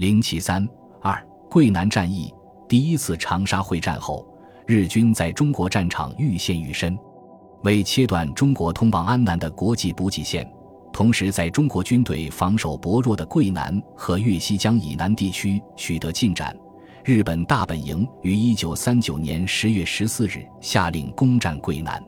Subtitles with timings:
[0.00, 0.66] 零七三
[1.02, 2.32] 二桂南战役
[2.66, 4.26] 第一次长沙会战后，
[4.66, 6.98] 日军在中国战场愈陷愈深，
[7.64, 10.50] 为切断中国通往安南的国际补给线，
[10.90, 16.56] 同时在中国军队防守薄弱的桂南和粤西江以南地区取得进展。
[17.04, 22.02] 日本大本营于一九三九年十月十四日下令攻占桂南。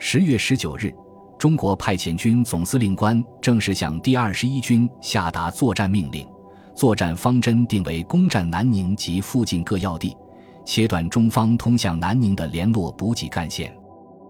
[0.00, 0.92] 十月十九日，
[1.38, 6.26] 中国派遣军总司令官正式向第二十一军下达作战命令，
[6.74, 10.16] 作战方针定为攻占南宁及附近各要地，
[10.64, 13.74] 切断中方通向南宁的联络补给干线。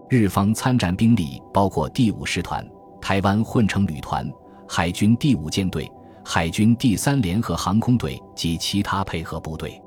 [0.09, 2.67] 日方参战兵力包括第五师团、
[2.99, 4.29] 台湾混成旅团、
[4.67, 5.89] 海军第五舰队、
[6.25, 9.81] 海军第三联合航空队及其他配合部队。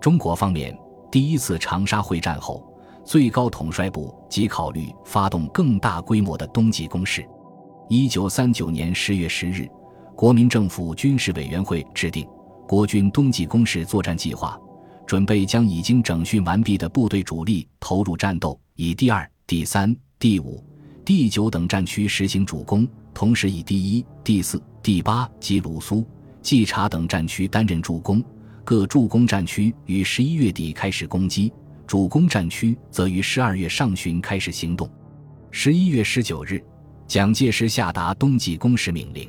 [0.00, 0.76] 中国方面
[1.10, 2.62] 第一次长沙会战后，
[3.04, 7.26] 最高统帅部即考虑发动更大规模的冬季攻势。
[7.88, 9.68] 一九三九年十月十日，
[10.14, 12.26] 国民政府军事委员会制定
[12.68, 14.58] 国军冬季攻势作战计划，
[15.06, 20.64] 准备将已经整训完毕的部队主力投入战斗，以第二、第三、第五、
[21.04, 26.06] 第九等战区实行主攻，同时以第一、第四、第八及鲁苏、
[26.40, 28.22] 冀察等战区担任助攻。
[28.64, 31.52] 各助攻战区于十一月底开始攻击，
[31.84, 34.88] 主攻战区则于十二月上旬开始行动。
[35.50, 36.64] 十一月十九日，
[37.08, 39.28] 蒋介石下达冬季攻势命令。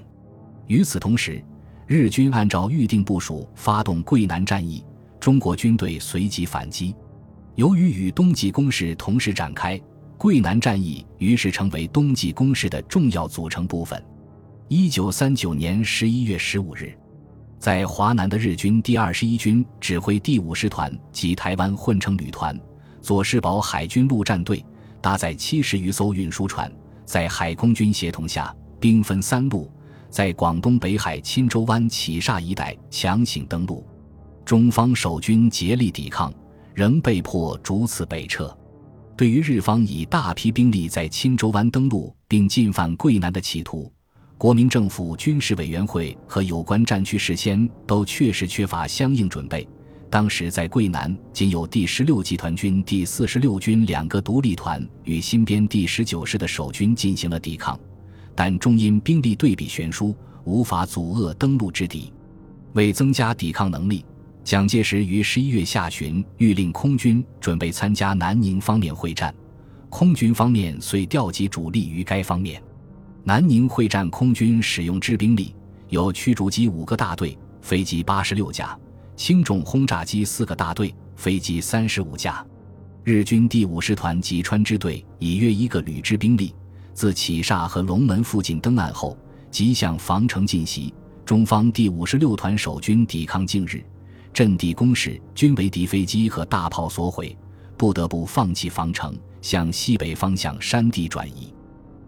[0.67, 1.43] 与此同时，
[1.87, 4.83] 日军按照预定部署发动桂南战役，
[5.19, 6.95] 中国军队随即反击。
[7.55, 9.79] 由于与冬季攻势同时展开，
[10.17, 14.01] 桂南战役于是成为冬季攻势的重要组成部分。
[14.69, 16.97] 一九三九年十一月十五日。
[17.59, 22.59] 在华南的日军第二十一军指挥第五师团及台湾混成旅团、
[23.01, 24.65] 佐世保海军陆战队
[24.99, 26.69] 搭载七十余艘运输船，
[27.05, 29.71] 在海空军协同下，兵分三路，
[30.13, 33.83] 在广东北海钦州湾起厦一带强行登陆。
[34.45, 36.31] 中方守军竭力抵抗，
[36.75, 38.55] 仍被迫逐次北撤。
[39.17, 43.91] 对于日方以大批兵力在钦州湾登陆并进犯桂南的企图，
[44.37, 49.67] 国民政府军事委员会和有关战区事先都确实缺乏相应准备。
[50.11, 57.79] 当时在桂南，仅有第十六集团军第四十六军两个独立团与新编第十九师的守军进行了抵抗，
[58.35, 62.11] 但终因兵力对比悬殊，无法阻遏登陆之敌。
[62.73, 64.03] 为增加抵抗能力，
[64.43, 69.33] 蒋介石于十一月下旬谕令空军准备参加南宁方面会战，
[69.89, 72.61] 空军方面遂调集主力于该方面。
[73.23, 75.55] 南宁会战空军使用之兵力
[75.89, 78.77] 有驱逐机五个大队，飞机八十六架，
[79.15, 82.45] 轻重轰炸机四个大队，飞机三十五架。
[83.03, 86.55] 日军第五师团吉川支队以约一个旅之兵力，
[86.93, 89.17] 自起厦和龙门附近登岸后，
[89.49, 90.93] 即向防城进袭。
[91.25, 93.83] 中方第五十六团守军抵抗近日，
[94.33, 97.35] 阵地工事均为敌飞机和大炮所毁，
[97.77, 101.53] 不得不放弃防城，向西北方向山地转移。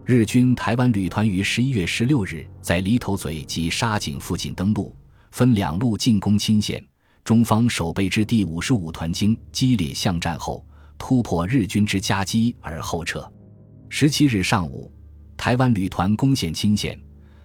[0.04, 4.94] 日军台湾旅团于十一月十六日在犁头嘴及沙井附近登陆，
[5.32, 6.84] 分两路进攻钦县。
[7.24, 10.64] 中方守备之第五十五团经激烈巷战后，
[10.96, 13.28] 突破日军之夹击而后撤。
[13.88, 14.90] 十七日上午，
[15.36, 16.98] 台湾旅团攻陷钦县，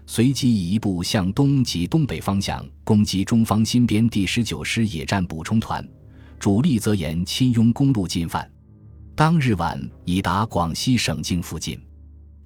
[0.05, 5.87] 随即以一部向东及东北方向攻击中方新编第十九师野战补充团，
[6.39, 8.49] 主力则沿钦雍公路进犯。
[9.15, 11.79] 当日晚已达广西省境附近。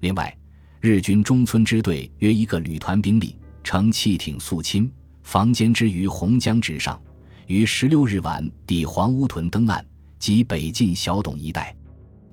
[0.00, 0.36] 另外，
[0.80, 4.90] 日军中村支队约一个旅团兵力乘汽艇肃清，
[5.22, 7.00] 防歼之于洪江之上，
[7.46, 9.84] 于十六日晚抵黄屋屯登岸
[10.18, 11.74] 及北进小董一带。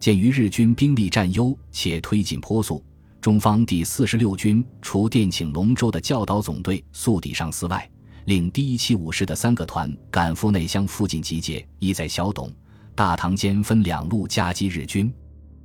[0.03, 2.84] 鉴于日军兵力占优且推进颇速，
[3.22, 7.90] 中方第四十六军除电请龙州的教导总队速抵上司外，
[8.25, 12.52] 令第一七五师的三个团赶赴内乡附近集结，意在小董、
[12.94, 15.09] 大塘间分两路夹击日军。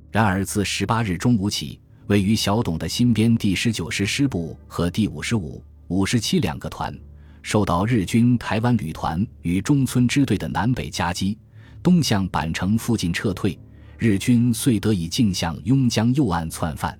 [0.09, 1.77] 然而自十八日中午起，
[2.07, 6.97] 位于小董的新编第十九师师部和第五十五、五十七两个团，
[7.41, 11.37] 受到日军台湾旅团与中村支队的南北夹击，
[11.83, 13.59] 东向板城附近撤退，
[13.99, 16.97] 日军遂得以径向邕江右岸窜犯。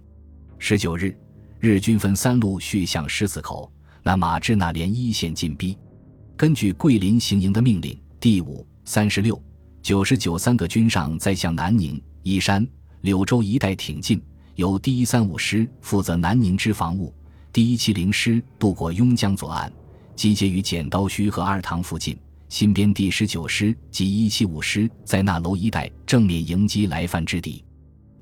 [0.57, 1.17] 十九日，
[1.57, 3.71] 日军分三路续向狮子口、
[4.03, 5.77] 那马至那连一线进逼。
[6.35, 9.41] 根据桂林行营的命令，第五、三十六、
[9.81, 12.67] 九十九三个军上再向南宁、宜山、
[12.99, 14.21] 柳州一带挺进。
[14.55, 17.13] 由第一三五师负责南宁之防务，
[17.53, 19.71] 第一七零师渡过邕江左岸，
[20.17, 22.19] 集结于剪刀墟和二塘附近。
[22.49, 27.63] 新编第十九师及一七五师在那楼一带正面迎击来犯之敌，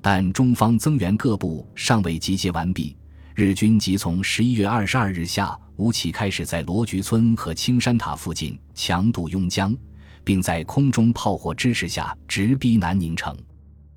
[0.02, 2.94] 但中方增援各部尚未集结完毕，
[3.34, 9.74] 日军即从十一月二十二日下午起开始在罗菊村和青山塔附近强渡邕江，
[10.22, 13.34] 并在空中炮火支持下直逼南宁城。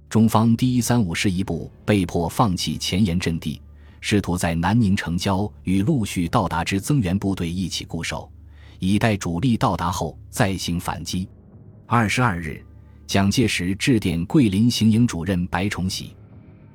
[0.07, 3.61] 中方第一三五师一部被迫放弃前沿阵地，
[3.99, 8.31] 试图在南宁城郊与陆续到达之增援部队一起固守，
[8.83, 11.29] 以待主力到达后再行反击。
[11.85, 12.65] 二十二日，
[13.05, 16.15] 蒋介石致电桂林行营主任白崇禧。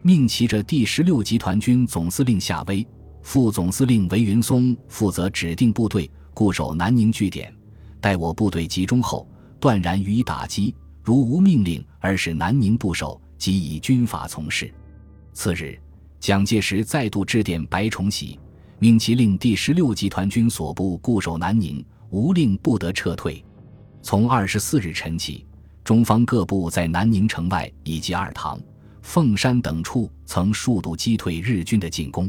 [0.02, 2.86] 命其着第十六集团军总司令夏威、
[3.22, 7.52] 副总司令韦云松负责指定部队固守南宁据点，
[8.00, 10.72] 待我部队集中后，断然予以打击。
[11.02, 14.72] 如无命令而使南宁不守，即以军法从事。
[15.32, 15.76] 次日，
[16.20, 18.38] 蒋介石再度致电白崇禧，
[18.78, 23.44] 命其令第十六集团军所部固守南宁，无令不得撤退。
[24.02, 25.44] 从二十四日晨起，
[25.82, 28.60] 中方各部在南宁城外以及二塘。
[29.02, 32.28] 凤山等处曾数度击退日军的进攻，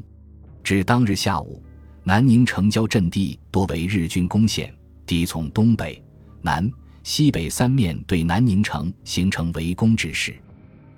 [0.64, 1.60] 至当日下午，
[2.04, 4.72] 南宁城郊阵地多为日军攻陷，
[5.04, 6.00] 敌从东北、
[6.40, 6.72] 南、
[7.02, 10.36] 西北三面对南宁城形成围攻之势。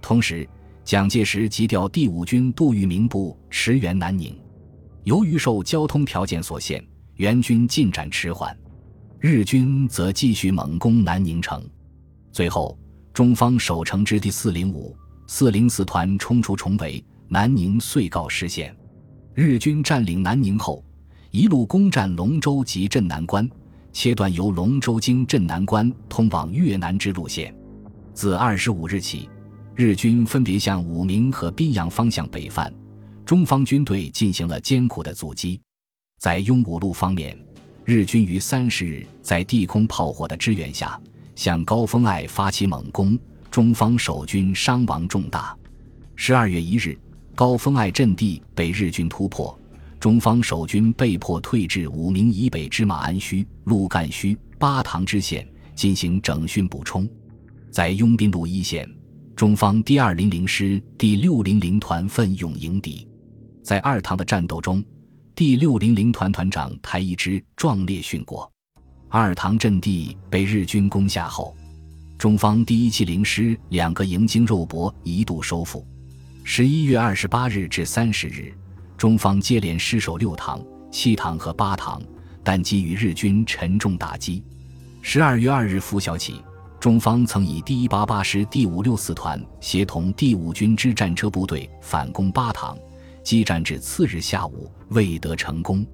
[0.02, 0.46] 同时，
[0.84, 4.38] 蒋介石急调第五军杜聿明部驰援南宁，
[5.06, 6.86] 由于受交通条件所限，
[7.16, 8.54] 援军进展迟缓，
[9.21, 11.62] 日军则继续猛攻南宁城。
[12.31, 12.80] 最后，
[13.13, 14.95] 中方守城之第四零五。
[15.27, 18.74] 四零四团冲出重围，南宁遂告失陷。
[19.33, 20.81] 日军占领南宁后，
[21.31, 23.48] 一路攻占龙州及镇南关，
[23.92, 27.54] 切断由龙州经镇南关通往越南之路线。
[28.13, 29.30] 自二十五日起，
[29.75, 32.74] 日军分别向武鸣和宾阳方向北犯，
[33.25, 35.60] 中方军队进行了艰苦的阻击。
[36.19, 37.38] 在雍武路方面，
[37.86, 41.00] 日军于三十日在地空炮火的支援下，
[41.36, 43.18] 向高峰隘发起猛攻。
[43.50, 45.58] 中方守军伤亡重大。
[46.16, 46.96] 十二月一日，
[47.34, 49.60] 高峰隘阵地被日军突破，
[50.00, 57.10] 中方守军被迫退至武鸣以北之马鞍圩、鹿干圩、巴塘支线进行整训补充。
[57.72, 58.88] 在拥兵路一线，
[59.36, 63.08] 中方第二零零师第六零零团奋勇迎敌。
[63.64, 64.84] 在二塘的战斗中，
[65.39, 68.51] 第六零零团团长台一之壮烈殉国。
[69.07, 71.56] 二塘阵地被日军攻下后。
[72.18, 75.88] 中方第一七零师两个营经肉搏一度收复。
[76.44, 78.53] 十一月二十八日至三十日，
[78.97, 82.01] 中方接连失守六塘、七塘和八塘，
[82.44, 84.44] 但给予日军沉重打击。
[85.01, 86.44] 十二月二日拂晓起，
[86.81, 92.77] 中方曾以第一八八师第五六四团协同第五军之战车部队反攻八塘，
[93.24, 95.86] 激战至次日下午未得成功。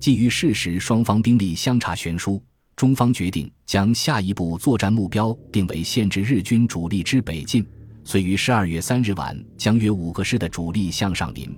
[0.00, 2.42] 基于事实双方兵力相差悬殊。
[2.74, 7.64] 中方决定将下一步作战目标定为限制日军主力之北进，
[8.02, 11.54] 遂于十二月三日晚将约五个师的主力向上林、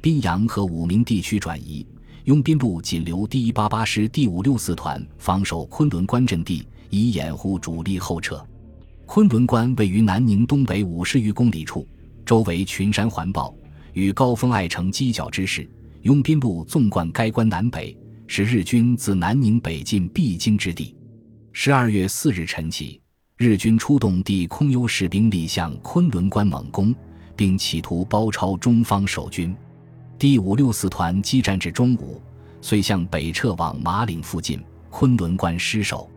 [0.00, 1.84] 宾阳和武鸣地区转移，
[2.24, 8.40] 拥兵部仅留第一八八师第五六四团防守昆仑关阵地，以掩护主力后撤。
[9.06, 11.88] 昆仑关位于南宁东北五十余公里处，
[12.26, 13.52] 周围群山环抱，
[13.98, 15.68] 与高峰爱成犄角之势，
[16.02, 17.98] 拥兵路纵贯该关南北。
[18.28, 20.94] 是日军自南宁北进必经之地。
[21.50, 23.00] 十二月四日晨起，
[23.38, 26.94] 日军出动地空优势兵力向昆仑关猛攻，
[27.34, 29.52] 并企图包抄中方守军。
[30.16, 32.22] 第五六四团激战至中午，
[32.60, 36.08] 遂向北撤往马岭附近，昆仑关失守。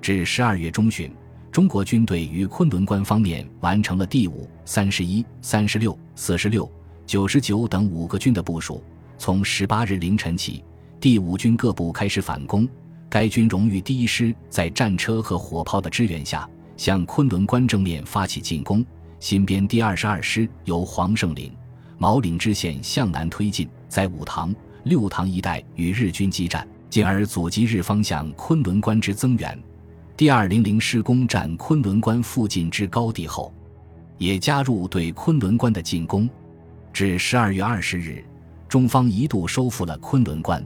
[0.00, 1.12] 至十二月中旬，
[1.52, 6.68] 中国军队于昆仑关方面完成了第五、三十一、三十六、四十六、
[7.10, 8.80] 九十九等五个军的部署。
[9.18, 10.62] 从十八日凌晨起。
[11.00, 12.68] 第五军各部开始反攻，
[13.08, 18.86] 该军荣誉第一师在战车和火炮的支援下，向昆仑关正面发起进攻。
[19.18, 21.52] 新编第二十二师由黄胜岭、
[21.98, 29.60] 毛岭支线向南推进，在五塘、六塘一带与日军激战，进而阻击日方向昆仑关之增援。
[30.16, 33.52] 第二零零师攻占昆仑关附近之高地后，
[34.16, 36.30] 也加入对昆仑关的进攻。
[36.92, 38.24] 至十二月二十日，
[38.68, 40.64] 中方一度收复了昆仑关。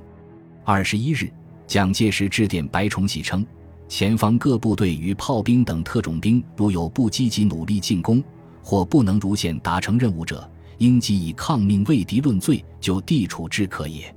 [0.64, 1.30] 二十一日，
[1.66, 3.44] 蒋介石致电白崇禧称，
[3.88, 8.22] 前方各部队与炮兵等特种兵如有不积极努力进攻，
[8.62, 14.14] 或不能如线达成任务者，应即以抗命为敌论罪，就地处之可也。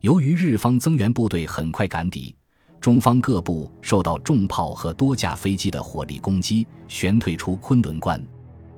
[0.00, 2.34] 由于日方增援部队很快赶抵，
[2.80, 8.24] 中方各部受到重炮和多架飞机的火力攻击，旋退出昆仑关。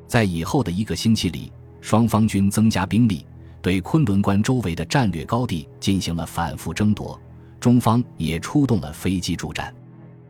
[0.09, 1.53] 在以后的一个星期里，
[1.83, 3.27] 双方均增加兵力。
[3.61, 7.21] 对昆仑关周围的战略高地进行了反复争夺，
[7.61, 9.73] 中方也出动了飞机助战。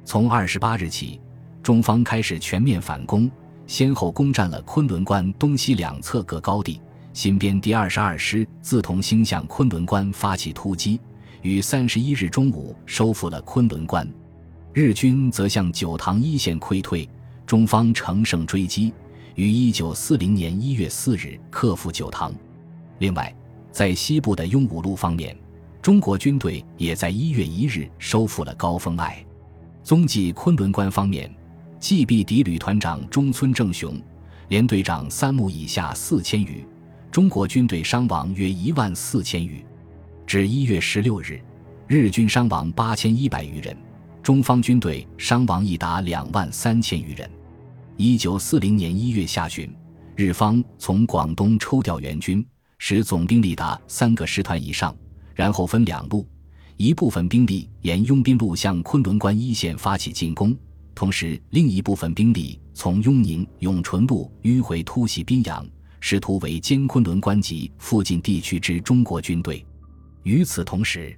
[0.05, 1.19] 从二十八日起，
[1.63, 3.31] 中方开始全面反攻，
[3.67, 6.79] 先后攻占了昆仑关东西两侧各高地，
[7.15, 11.01] 新编第二十二师自同兴向昆仑关发起突击，
[11.41, 14.07] 于三十一日中午收复了昆仑关。
[14.75, 17.09] 日军则向九塘一线溃退，
[17.47, 18.93] 中方乘胜追击，
[19.35, 22.35] 于一九四零年一月四日克复九塘。
[22.99, 23.35] 另外，
[23.71, 25.37] 在西部的雍武路方面，
[25.81, 29.25] 中国军队也在一月一日收复了高峰隘。
[29.83, 31.35] 踪迹昆仑关方面，
[31.81, 34.01] 继必敌旅团长中村正雄，
[34.49, 36.65] 连队长三木以下四千余。
[37.11, 39.65] 中国军队伤亡约一万四千余，
[40.27, 41.41] 至一月十六日，
[41.87, 43.77] 日军伤亡八千一百余人，
[44.23, 47.29] 中方军队伤亡已达两万三千余人。
[47.97, 49.71] 一九四零年一月下旬，
[50.17, 52.45] 日方从广东抽调援军，
[52.79, 54.97] 使总兵力达三个师团以上，
[55.35, 56.27] 然后分两路，
[56.79, 60.57] 一部分兵力沿拥兵路向昆仑关一线发起进攻，
[60.95, 65.67] 同时另一部分兵力从雍宁永淳路迂回突袭宾阳。
[66.05, 69.65] 试图围歼昆仑关及附近地区之中国军队。
[70.25, 71.17] 与此同时，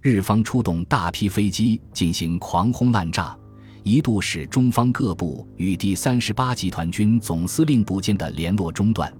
[0.00, 3.36] 日方出动大批飞机进行狂轰滥炸，
[3.84, 9.12] 一度使中方各部与第三十八集团军总司令部间的联络中断。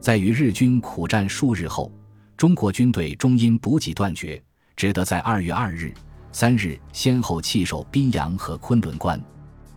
[0.00, 1.92] 在与日军苦战数日后，
[2.36, 4.42] 中国军队终因补给断绝，
[4.74, 5.94] 只得在二月二日、
[6.32, 9.22] 三日先后弃守宾阳和昆仑关。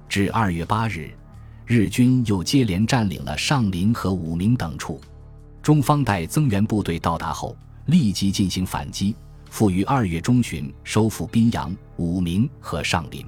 [0.10, 1.12] 至二月八日。
[1.66, 5.00] 日军又接连占领了上林和武鸣等处，
[5.62, 9.16] 中方待增援部队到达后，立即进行反击，
[9.50, 13.26] 复于二月中旬收复宾阳、武鸣和上林。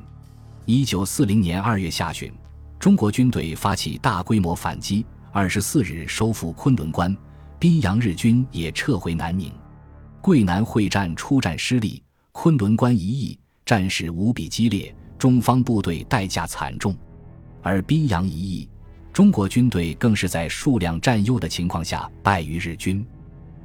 [0.68, 2.34] 一九四零年二月下旬，
[2.80, 7.16] 中国军队发起大规模反击，二十四日收复昆仑关、
[7.60, 9.54] 宾阳，日军也撤回南宁。
[10.22, 16.96] 桂南会战初战失利，昆仑关一役战事无比激烈，中方部队代价惨重。
[17.62, 18.68] 而宾阳一役，
[19.14, 23.06] 中国军队更是在数量占优的情况下败于日军。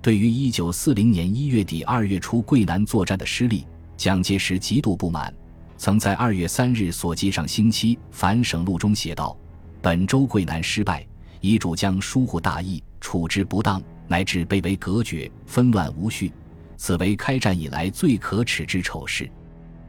[0.02, 3.66] 对于一九四零年一月底二月初桂南作战的失利，
[3.96, 5.34] 蒋介石极度不满，
[5.80, 9.34] 曾在二月三日所记上星期反省录中写道
[9.80, 11.06] ：“本周桂南失败，
[11.40, 16.30] 遗主将疏忽大意，处置不当，乃至被为隔绝，纷乱无序，
[16.76, 19.26] 此为开战以来最可耻之丑事。”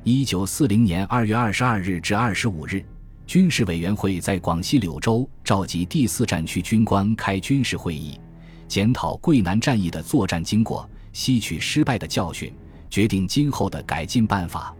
[0.06, 2.82] 一九四零年二月二十二日至二十五日。
[3.28, 8.18] 军事委员会在广西柳州召集第四战区军官开军事会议，
[8.66, 12.54] 检讨桂南战役的作战经过，吸取失败的教训，
[12.90, 14.74] 决定今后的改进办法。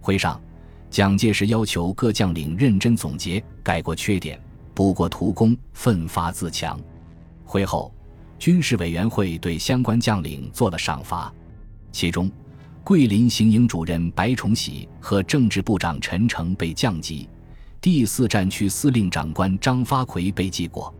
[0.00, 0.40] 会上，
[0.90, 4.40] 蒋介石要求各将领认真总结，改过缺点，
[4.74, 6.80] 补过图功，奋发自强。
[7.44, 7.92] 会后，
[8.38, 11.32] 军事委员会对相关将领做了赏罚，
[11.92, 12.30] 其中，
[12.82, 17.28] 桂林行营主任白崇禧和政治部长陈诚被降级。
[17.80, 20.92] 第四战区司令长官张发奎被记过，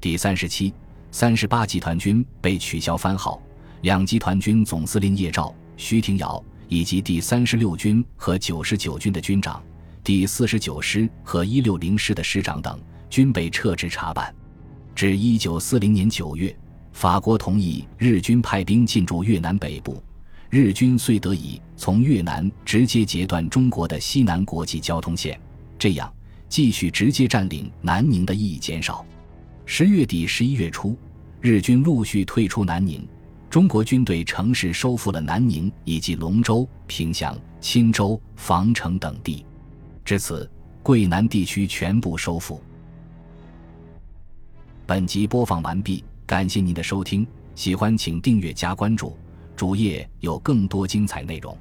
[0.00, 0.72] 第三十七、
[1.10, 3.42] 三十八集团军被取消番号，
[3.80, 6.42] 两集团军总司令叶兆、徐廷瑶
[6.72, 9.62] 以及第三十六军和九十九军的军长、
[10.02, 14.34] 第四十九师和一六零师的师长等均被撤职查办。
[14.94, 16.56] 至一九四零年九月，
[16.94, 20.02] 法国同意日军派兵进驻越南北部，
[20.48, 25.38] 日军遂得以从越南直接截断中国的西南国际交通线。
[25.78, 26.10] 这样，
[26.48, 29.04] 继续直接占领南宁的意义减少。
[29.66, 30.96] 十月底、十一月初，
[31.42, 33.06] 日军陆续退出南宁，
[33.52, 39.44] 中国军队乘势收复了南宁以及龙州、平乡、钦州、防城等地。
[40.06, 40.50] 至此，
[40.82, 42.62] 桂南地区全部收复。
[44.86, 49.14] 本集播放完毕，感谢您的收听，喜欢请订阅加关注，
[49.54, 51.54] 主页有更多精彩内容。